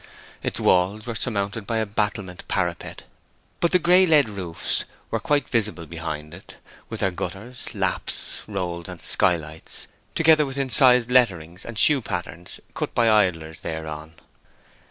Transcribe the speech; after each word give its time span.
Its 0.41 0.59
walls 0.59 1.05
were 1.05 1.13
surmounted 1.13 1.67
by 1.67 1.77
a 1.77 1.85
battlemented 1.85 2.47
parapet; 2.47 3.03
but 3.59 3.69
the 3.71 3.77
gray 3.77 4.07
lead 4.07 4.29
roofs 4.29 4.83
were 5.11 5.19
quite 5.19 5.47
visible 5.47 5.85
behind 5.85 6.33
it, 6.33 6.55
with 6.89 7.01
their 7.01 7.11
gutters, 7.11 7.67
laps, 7.75 8.41
rolls, 8.47 8.89
and 8.89 9.03
skylights, 9.03 9.85
together 10.15 10.43
with 10.43 10.57
incised 10.57 11.11
letterings 11.11 11.63
and 11.63 11.77
shoe 11.77 12.01
patterns 12.01 12.59
cut 12.73 12.95
by 12.95 13.11
idlers 13.11 13.59
thereon. 13.59 14.15